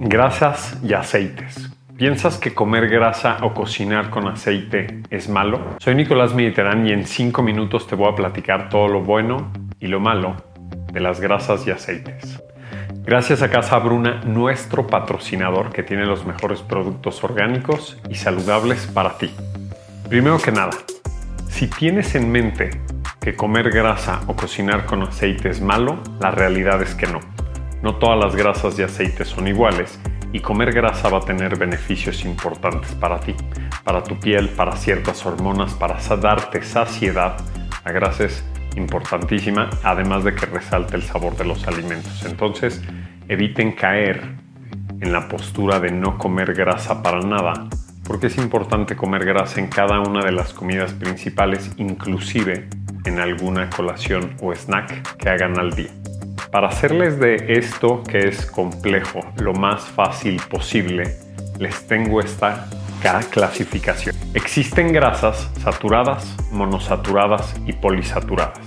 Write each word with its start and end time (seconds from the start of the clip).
Grasas 0.00 0.78
y 0.84 0.94
aceites. 0.94 1.70
¿Piensas 1.96 2.38
que 2.38 2.54
comer 2.54 2.88
grasa 2.88 3.38
o 3.42 3.52
cocinar 3.52 4.10
con 4.10 4.28
aceite 4.28 5.02
es 5.10 5.28
malo? 5.28 5.74
Soy 5.80 5.96
Nicolás 5.96 6.34
Mediterán 6.34 6.86
y 6.86 6.92
en 6.92 7.04
5 7.04 7.42
minutos 7.42 7.88
te 7.88 7.96
voy 7.96 8.08
a 8.12 8.14
platicar 8.14 8.68
todo 8.68 8.86
lo 8.86 9.02
bueno 9.02 9.50
y 9.80 9.88
lo 9.88 9.98
malo 9.98 10.36
de 10.92 11.00
las 11.00 11.20
grasas 11.20 11.66
y 11.66 11.72
aceites. 11.72 12.40
Gracias 13.02 13.42
a 13.42 13.50
Casa 13.50 13.76
Bruna, 13.80 14.20
nuestro 14.24 14.86
patrocinador 14.86 15.70
que 15.70 15.82
tiene 15.82 16.06
los 16.06 16.24
mejores 16.24 16.60
productos 16.60 17.24
orgánicos 17.24 17.98
y 18.08 18.14
saludables 18.14 18.86
para 18.86 19.18
ti. 19.18 19.32
Primero 20.08 20.38
que 20.38 20.52
nada, 20.52 20.78
si 21.48 21.66
tienes 21.66 22.14
en 22.14 22.30
mente 22.30 22.70
que 23.20 23.34
comer 23.34 23.72
grasa 23.72 24.20
o 24.28 24.36
cocinar 24.36 24.86
con 24.86 25.02
aceite 25.02 25.48
es 25.48 25.60
malo, 25.60 25.98
la 26.20 26.30
realidad 26.30 26.80
es 26.82 26.94
que 26.94 27.08
no. 27.08 27.37
No 27.82 27.96
todas 27.96 28.18
las 28.18 28.34
grasas 28.34 28.78
y 28.78 28.82
aceites 28.82 29.28
son 29.28 29.46
iguales 29.46 29.98
y 30.32 30.40
comer 30.40 30.72
grasa 30.72 31.08
va 31.08 31.18
a 31.18 31.22
tener 31.22 31.56
beneficios 31.56 32.24
importantes 32.24 32.92
para 32.92 33.20
ti, 33.20 33.34
para 33.84 34.02
tu 34.02 34.18
piel, 34.18 34.48
para 34.50 34.76
ciertas 34.76 35.24
hormonas, 35.24 35.74
para 35.74 35.98
darte 36.16 36.62
saciedad. 36.62 37.36
La 37.84 37.92
grasa 37.92 38.24
es 38.24 38.44
importantísima, 38.76 39.70
además 39.82 40.24
de 40.24 40.34
que 40.34 40.46
resalte 40.46 40.96
el 40.96 41.02
sabor 41.02 41.36
de 41.36 41.44
los 41.44 41.66
alimentos. 41.66 42.24
Entonces, 42.24 42.82
eviten 43.28 43.72
caer 43.72 44.22
en 45.00 45.12
la 45.12 45.28
postura 45.28 45.80
de 45.80 45.90
no 45.90 46.18
comer 46.18 46.54
grasa 46.54 47.02
para 47.02 47.20
nada, 47.20 47.68
porque 48.04 48.26
es 48.26 48.36
importante 48.38 48.96
comer 48.96 49.24
grasa 49.24 49.60
en 49.60 49.68
cada 49.68 50.00
una 50.00 50.24
de 50.24 50.32
las 50.32 50.52
comidas 50.52 50.92
principales, 50.92 51.70
inclusive 51.76 52.68
en 53.04 53.20
alguna 53.20 53.70
colación 53.70 54.34
o 54.40 54.52
snack 54.52 55.16
que 55.16 55.28
hagan 55.28 55.58
al 55.58 55.70
día. 55.72 55.90
Para 56.50 56.68
hacerles 56.68 57.20
de 57.20 57.58
esto 57.58 58.02
que 58.02 58.26
es 58.26 58.46
complejo 58.46 59.20
lo 59.36 59.52
más 59.52 59.82
fácil 59.82 60.40
posible, 60.48 61.16
les 61.58 61.86
tengo 61.86 62.20
esta 62.20 62.68
clasificación. 63.30 64.16
Existen 64.32 64.92
grasas 64.92 65.50
saturadas, 65.62 66.34
monosaturadas 66.50 67.54
y 67.66 67.74
polisaturadas. 67.74 68.58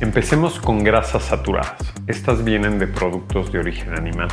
Empecemos 0.00 0.58
con 0.58 0.82
grasas 0.82 1.22
saturadas. 1.22 1.76
Estas 2.08 2.44
vienen 2.44 2.78
de 2.80 2.88
productos 2.88 3.52
de 3.52 3.60
origen 3.60 3.94
animal. 3.94 4.28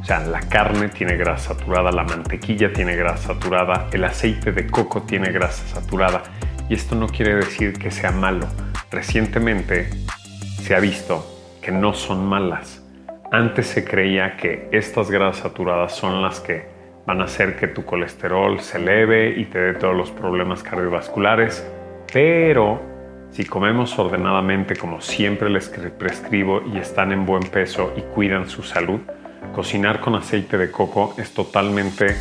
O 0.00 0.04
sea, 0.04 0.20
la 0.20 0.40
carne 0.40 0.88
tiene 0.88 1.16
grasa 1.16 1.54
saturada, 1.54 1.92
la 1.92 2.02
mantequilla 2.02 2.72
tiene 2.72 2.96
grasa 2.96 3.34
saturada, 3.34 3.88
el 3.92 4.04
aceite 4.04 4.50
de 4.50 4.66
coco 4.66 5.02
tiene 5.02 5.30
grasa 5.30 5.66
saturada. 5.68 6.24
Y 6.68 6.74
esto 6.74 6.96
no 6.96 7.06
quiere 7.06 7.36
decir 7.36 7.74
que 7.74 7.92
sea 7.92 8.10
malo. 8.10 8.48
Recientemente 8.90 9.88
se 10.62 10.74
ha 10.74 10.80
visto 10.80 11.37
no 11.72 11.94
son 11.94 12.26
malas. 12.26 12.84
Antes 13.30 13.66
se 13.66 13.84
creía 13.84 14.36
que 14.36 14.68
estas 14.72 15.10
grasas 15.10 15.42
saturadas 15.42 15.94
son 15.94 16.22
las 16.22 16.40
que 16.40 16.66
van 17.06 17.20
a 17.20 17.24
hacer 17.24 17.56
que 17.56 17.68
tu 17.68 17.84
colesterol 17.84 18.60
se 18.60 18.78
eleve 18.78 19.38
y 19.38 19.46
te 19.46 19.58
dé 19.58 19.74
todos 19.74 19.96
los 19.96 20.10
problemas 20.10 20.62
cardiovasculares, 20.62 21.66
pero 22.12 22.80
si 23.30 23.44
comemos 23.44 23.98
ordenadamente 23.98 24.76
como 24.76 25.00
siempre 25.00 25.50
les 25.50 25.68
prescribo 25.68 26.62
y 26.72 26.78
están 26.78 27.12
en 27.12 27.26
buen 27.26 27.42
peso 27.42 27.92
y 27.96 28.02
cuidan 28.02 28.48
su 28.48 28.62
salud, 28.62 29.00
cocinar 29.54 30.00
con 30.00 30.14
aceite 30.14 30.58
de 30.58 30.70
coco 30.70 31.14
es 31.18 31.32
totalmente 31.32 32.16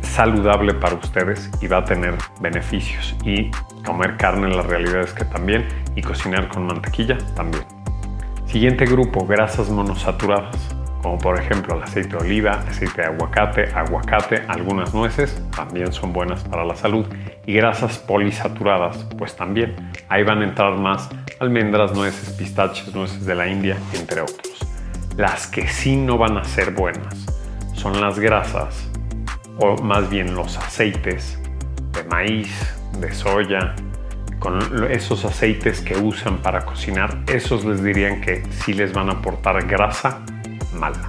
saludable 0.00 0.74
para 0.74 0.94
ustedes 0.94 1.50
y 1.60 1.66
va 1.66 1.78
a 1.78 1.84
tener 1.84 2.14
beneficios. 2.40 3.14
Y 3.24 3.50
comer 3.84 4.16
carne 4.16 4.48
la 4.48 4.62
realidad 4.62 5.02
es 5.02 5.12
que 5.12 5.24
también, 5.24 5.66
y 5.94 6.02
cocinar 6.02 6.48
con 6.48 6.66
mantequilla 6.66 7.18
también. 7.34 7.75
Siguiente 8.56 8.86
grupo, 8.86 9.26
grasas 9.26 9.68
monosaturadas, 9.68 10.56
como 11.02 11.18
por 11.18 11.38
ejemplo 11.38 11.76
el 11.76 11.82
aceite 11.82 12.16
de 12.16 12.16
oliva, 12.16 12.52
aceite 12.66 13.02
de 13.02 13.08
aguacate, 13.08 13.64
aguacate, 13.74 14.44
algunas 14.48 14.94
nueces, 14.94 15.42
también 15.54 15.92
son 15.92 16.14
buenas 16.14 16.42
para 16.44 16.64
la 16.64 16.74
salud. 16.74 17.04
Y 17.44 17.52
grasas 17.52 17.98
polisaturadas, 17.98 19.04
pues 19.18 19.36
también. 19.36 19.76
Ahí 20.08 20.22
van 20.22 20.40
a 20.40 20.44
entrar 20.44 20.78
más 20.78 21.10
almendras, 21.38 21.92
nueces, 21.92 22.30
pistaches, 22.30 22.94
nueces 22.94 23.26
de 23.26 23.34
la 23.34 23.46
India, 23.46 23.76
entre 23.92 24.22
otros. 24.22 24.66
Las 25.18 25.46
que 25.46 25.68
sí 25.68 25.94
no 25.94 26.16
van 26.16 26.38
a 26.38 26.44
ser 26.44 26.70
buenas 26.70 27.26
son 27.74 28.00
las 28.00 28.18
grasas, 28.18 28.88
o 29.58 29.76
más 29.82 30.08
bien 30.08 30.34
los 30.34 30.56
aceites 30.56 31.38
de 31.92 32.04
maíz, 32.04 32.74
de 33.02 33.12
soya, 33.12 33.76
con 34.38 34.58
esos 34.90 35.24
aceites 35.24 35.80
que 35.80 35.96
usan 35.96 36.38
para 36.38 36.64
cocinar, 36.64 37.22
esos 37.26 37.64
les 37.64 37.82
dirían 37.82 38.20
que 38.20 38.42
sí 38.50 38.72
les 38.72 38.92
van 38.92 39.08
a 39.08 39.12
aportar 39.14 39.66
grasa 39.66 40.24
mala. 40.74 41.08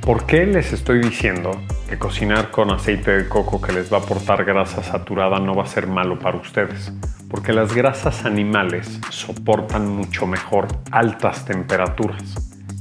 ¿Por 0.00 0.24
qué 0.24 0.46
les 0.46 0.72
estoy 0.72 1.00
diciendo 1.00 1.50
que 1.88 1.98
cocinar 1.98 2.50
con 2.50 2.70
aceite 2.70 3.10
de 3.10 3.28
coco 3.28 3.60
que 3.60 3.72
les 3.72 3.92
va 3.92 3.98
a 3.98 4.00
aportar 4.00 4.44
grasa 4.44 4.82
saturada 4.82 5.38
no 5.38 5.54
va 5.54 5.64
a 5.64 5.66
ser 5.66 5.86
malo 5.86 6.18
para 6.18 6.38
ustedes? 6.38 6.92
Porque 7.28 7.52
las 7.52 7.74
grasas 7.74 8.24
animales 8.24 9.00
soportan 9.10 9.86
mucho 9.86 10.26
mejor 10.26 10.66
altas 10.90 11.44
temperaturas 11.44 12.22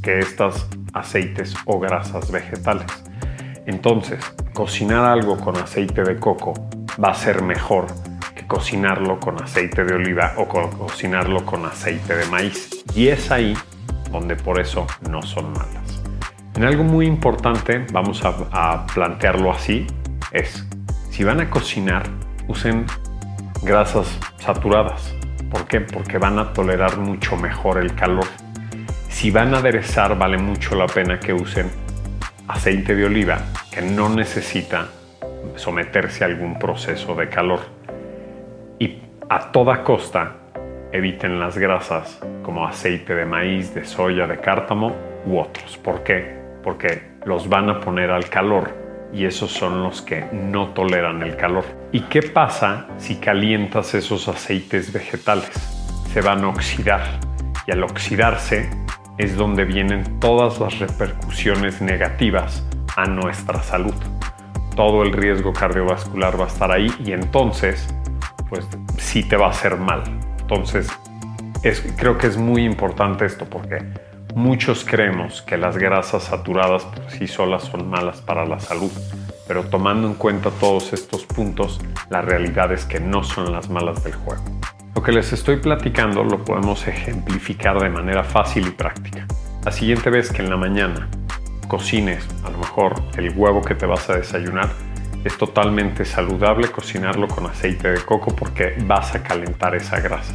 que 0.01 0.19
estos 0.19 0.69
aceites 0.93 1.53
o 1.65 1.79
grasas 1.79 2.31
vegetales. 2.31 2.87
Entonces, 3.65 4.23
cocinar 4.53 5.03
algo 5.03 5.37
con 5.37 5.57
aceite 5.57 6.03
de 6.03 6.17
coco 6.17 6.53
va 7.03 7.09
a 7.09 7.13
ser 7.13 7.41
mejor 7.41 7.87
cocinarlo 8.47 9.19
con 9.19 9.41
aceite 9.41 9.83
de 9.83 9.93
oliva 9.93 10.33
o 10.37 10.47
cocinarlo 10.47 11.45
con 11.45 11.65
aceite 11.65 12.15
de 12.15 12.25
maíz. 12.27 12.83
Y 12.95 13.09
es 13.09 13.29
ahí 13.29 13.55
donde 14.11 14.35
por 14.35 14.59
eso 14.59 14.87
no 15.09 15.21
son 15.21 15.51
malas. 15.51 16.01
En 16.55 16.63
algo 16.63 16.83
muy 16.83 17.05
importante, 17.05 17.85
vamos 17.91 18.23
a, 18.25 18.33
a 18.51 18.87
plantearlo 18.87 19.51
así, 19.51 19.85
es 20.31 20.65
si 21.11 21.23
van 21.23 21.41
a 21.41 21.49
cocinar, 21.49 22.03
usen 22.47 22.85
grasas 23.61 24.17
saturadas. 24.39 25.13
¿Por 25.51 25.67
qué? 25.67 25.81
Porque 25.81 26.17
van 26.17 26.39
a 26.39 26.53
tolerar 26.53 26.97
mucho 26.97 27.35
mejor 27.37 27.77
el 27.77 27.93
calor. 27.95 28.27
Si 29.09 29.31
van 29.31 29.53
a 29.53 29.59
aderezar, 29.59 30.17
vale 30.17 30.37
mucho 30.37 30.75
la 30.75 30.87
pena 30.87 31.19
que 31.19 31.33
usen 31.33 31.69
aceite 32.47 32.95
de 32.95 33.05
oliva, 33.05 33.41
que 33.71 33.81
no 33.81 34.09
necesita 34.09 34.87
someterse 35.55 36.23
a 36.23 36.27
algún 36.27 36.59
proceso 36.59 37.15
de 37.15 37.29
calor 37.29 37.77
a 39.29 39.51
toda 39.51 39.83
costa 39.83 40.35
eviten 40.93 41.39
las 41.39 41.57
grasas 41.57 42.19
como 42.43 42.65
aceite 42.65 43.13
de 43.13 43.25
maíz, 43.25 43.73
de 43.73 43.83
soya, 43.83 44.25
de 44.25 44.39
cártamo 44.39 44.95
u 45.25 45.37
otros. 45.37 45.77
¿Por 45.77 46.03
qué? 46.03 46.37
Porque 46.63 47.17
los 47.25 47.49
van 47.49 47.69
a 47.69 47.81
poner 47.81 48.09
al 48.09 48.29
calor 48.29 48.73
y 49.11 49.25
esos 49.25 49.51
son 49.51 49.83
los 49.83 50.01
que 50.01 50.25
no 50.31 50.69
toleran 50.69 51.23
el 51.23 51.35
calor. 51.35 51.65
¿Y 51.91 52.01
qué 52.01 52.21
pasa 52.21 52.87
si 52.97 53.17
calientas 53.17 53.93
esos 53.95 54.29
aceites 54.29 54.93
vegetales? 54.93 55.51
Se 56.13 56.21
van 56.21 56.45
a 56.45 56.49
oxidar 56.49 57.01
y 57.65 57.71
al 57.71 57.83
oxidarse 57.83 58.69
es 59.17 59.35
donde 59.35 59.65
vienen 59.65 60.21
todas 60.21 60.59
las 60.59 60.79
repercusiones 60.79 61.81
negativas 61.81 62.65
a 62.95 63.05
nuestra 63.05 63.61
salud. 63.61 63.95
Todo 64.75 65.03
el 65.03 65.11
riesgo 65.11 65.51
cardiovascular 65.51 66.39
va 66.39 66.45
a 66.45 66.47
estar 66.47 66.71
ahí 66.71 66.93
y 67.03 67.11
entonces 67.11 67.93
pues 68.49 68.65
sí 69.17 69.23
te 69.23 69.35
va 69.35 69.47
a 69.47 69.49
hacer 69.49 69.77
mal. 69.77 70.03
Entonces, 70.39 70.87
creo 71.97 72.19
que 72.19 72.27
es 72.27 72.37
muy 72.37 72.63
importante 72.63 73.25
esto 73.25 73.45
porque 73.49 73.79
muchos 74.35 74.85
creemos 74.85 75.41
que 75.41 75.57
las 75.57 75.75
grasas 75.75 76.25
saturadas 76.25 76.83
por 76.83 77.09
sí 77.09 77.25
solas 77.25 77.63
son 77.63 77.89
malas 77.89 78.21
para 78.21 78.45
la 78.45 78.59
salud, 78.59 78.91
pero 79.47 79.63
tomando 79.63 80.07
en 80.07 80.13
cuenta 80.13 80.51
todos 80.51 80.93
estos 80.93 81.25
puntos, 81.25 81.81
la 82.11 82.21
realidad 82.21 82.71
es 82.71 82.85
que 82.85 82.99
no 82.99 83.23
son 83.23 83.51
las 83.51 83.71
malas 83.71 84.03
del 84.03 84.13
juego. 84.13 84.43
Lo 84.93 85.01
que 85.01 85.11
les 85.11 85.33
estoy 85.33 85.57
platicando 85.57 86.23
lo 86.23 86.45
podemos 86.45 86.87
ejemplificar 86.87 87.79
de 87.79 87.89
manera 87.89 88.23
fácil 88.23 88.67
y 88.67 88.71
práctica. 88.71 89.25
La 89.65 89.71
siguiente 89.71 90.11
vez 90.11 90.31
que 90.31 90.43
en 90.43 90.51
la 90.51 90.57
mañana 90.57 91.09
cocines 91.67 92.23
a 92.45 92.51
lo 92.51 92.59
mejor 92.59 92.93
el 93.17 93.35
huevo 93.35 93.63
que 93.63 93.73
te 93.73 93.87
vas 93.87 94.07
a 94.11 94.15
desayunar, 94.15 94.69
es 95.23 95.37
totalmente 95.37 96.05
saludable 96.05 96.69
cocinarlo 96.69 97.27
con 97.27 97.45
aceite 97.45 97.91
de 97.91 98.01
coco 98.01 98.35
porque 98.35 98.75
vas 98.85 99.15
a 99.15 99.23
calentar 99.23 99.75
esa 99.75 99.99
grasa. 99.99 100.33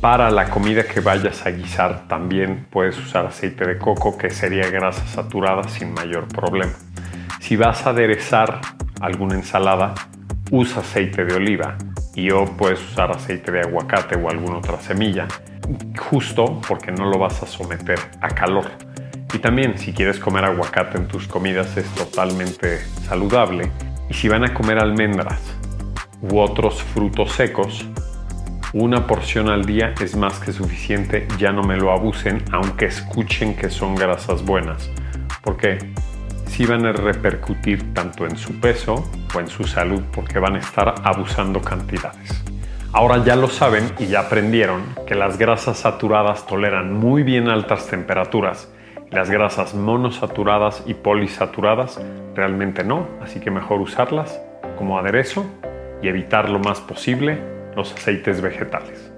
Para 0.00 0.30
la 0.30 0.50
comida 0.50 0.84
que 0.84 1.00
vayas 1.00 1.46
a 1.46 1.50
guisar 1.50 2.08
también 2.08 2.66
puedes 2.70 2.98
usar 2.98 3.26
aceite 3.26 3.66
de 3.66 3.78
coco 3.78 4.18
que 4.18 4.30
sería 4.30 4.68
grasa 4.70 5.06
saturada 5.06 5.66
sin 5.68 5.94
mayor 5.94 6.28
problema. 6.28 6.74
Si 7.40 7.56
vas 7.56 7.86
a 7.86 7.90
aderezar 7.90 8.60
alguna 9.00 9.34
ensalada, 9.34 9.94
usa 10.50 10.80
aceite 10.80 11.24
de 11.24 11.34
oliva 11.34 11.78
y 12.14 12.30
o 12.30 12.44
puedes 12.44 12.80
usar 12.80 13.10
aceite 13.10 13.50
de 13.50 13.60
aguacate 13.60 14.16
o 14.16 14.28
alguna 14.28 14.58
otra 14.58 14.78
semilla, 14.80 15.26
justo 15.98 16.60
porque 16.66 16.92
no 16.92 17.06
lo 17.06 17.18
vas 17.18 17.42
a 17.42 17.46
someter 17.46 17.98
a 18.20 18.28
calor. 18.28 18.70
Y 19.34 19.38
también 19.38 19.76
si 19.78 19.92
quieres 19.92 20.20
comer 20.20 20.44
aguacate 20.44 20.96
en 20.96 21.08
tus 21.08 21.26
comidas 21.26 21.76
es 21.76 21.86
totalmente 21.96 22.78
saludable. 23.08 23.68
Y 24.08 24.14
si 24.14 24.28
van 24.28 24.44
a 24.44 24.54
comer 24.54 24.78
almendras 24.78 25.40
u 26.22 26.38
otros 26.38 26.80
frutos 26.80 27.32
secos, 27.32 27.84
una 28.72 29.08
porción 29.08 29.48
al 29.48 29.64
día 29.64 29.92
es 30.00 30.14
más 30.14 30.38
que 30.38 30.52
suficiente, 30.52 31.26
ya 31.36 31.50
no 31.50 31.64
me 31.64 31.76
lo 31.76 31.90
abusen, 31.90 32.44
aunque 32.52 32.84
escuchen 32.86 33.56
que 33.56 33.70
son 33.70 33.96
grasas 33.96 34.44
buenas. 34.44 34.88
Porque 35.42 35.78
sí 36.46 36.64
van 36.64 36.86
a 36.86 36.92
repercutir 36.92 37.92
tanto 37.92 38.26
en 38.26 38.36
su 38.36 38.60
peso 38.60 39.10
o 39.34 39.40
en 39.40 39.48
su 39.48 39.64
salud 39.64 40.02
porque 40.12 40.38
van 40.38 40.54
a 40.54 40.60
estar 40.60 40.94
abusando 41.02 41.60
cantidades. 41.60 42.40
Ahora 42.92 43.24
ya 43.24 43.34
lo 43.34 43.48
saben 43.48 43.90
y 43.98 44.06
ya 44.06 44.20
aprendieron 44.20 44.84
que 45.08 45.16
las 45.16 45.38
grasas 45.38 45.78
saturadas 45.78 46.46
toleran 46.46 46.92
muy 46.92 47.24
bien 47.24 47.48
altas 47.48 47.88
temperaturas 47.88 48.68
las 49.14 49.30
grasas 49.30 49.74
monosaturadas 49.74 50.82
y 50.86 50.94
polisaturadas 50.94 52.00
realmente 52.34 52.82
no, 52.82 53.06
así 53.22 53.38
que 53.38 53.50
mejor 53.50 53.80
usarlas 53.80 54.40
como 54.76 54.98
aderezo 54.98 55.46
y 56.02 56.08
evitar 56.08 56.50
lo 56.50 56.58
más 56.58 56.80
posible 56.80 57.38
los 57.76 57.94
aceites 57.94 58.40
vegetales. 58.40 59.13